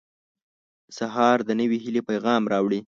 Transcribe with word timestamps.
•سهار 0.97 1.37
د 1.45 1.49
نوې 1.59 1.77
هیلې 1.83 2.01
پیغام 2.09 2.43
راوړي. 2.53 2.79